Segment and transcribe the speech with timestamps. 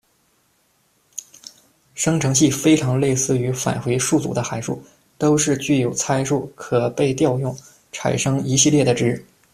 [1.93, 4.81] 生成器非常类似于返回数组的函数，
[5.19, 7.55] 都是具有参数、可被调用、
[7.91, 9.23] 产生一系列的值。